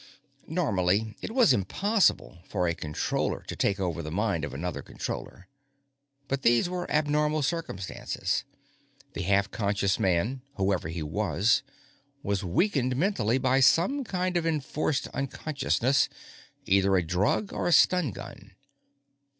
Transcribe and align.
_Normally 0.47 1.15
it 1.21 1.29
was 1.31 1.53
impossible 1.53 2.39
for 2.49 2.67
a 2.67 2.73
Controller 2.73 3.43
to 3.43 3.55
take 3.55 3.79
over 3.79 4.01
the 4.01 4.09
mind 4.09 4.43
of 4.43 4.51
another 4.51 4.81
Controller, 4.81 5.47
but 6.27 6.41
these 6.41 6.67
were 6.67 6.89
abnormal 6.89 7.43
circumstances; 7.43 8.43
the 9.13 9.21
half 9.21 9.51
conscious 9.51 9.99
man, 9.99 10.41
whoever 10.55 10.87
he 10.89 11.03
was, 11.03 11.61
was 12.23 12.43
weakened 12.43 12.95
mentally 12.95 13.37
by 13.37 13.59
some 13.59 14.03
kind 14.03 14.37
of 14.37 14.45
enforced 14.47 15.07
unconsciousness 15.09 16.09
either 16.65 16.97
a 16.97 17.03
drug 17.05 17.53
or 17.53 17.67
a 17.67 17.71
stun 17.71 18.09
gun. 18.09 18.55